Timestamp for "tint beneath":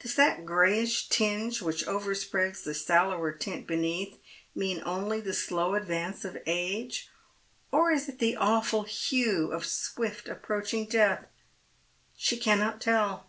3.32-4.16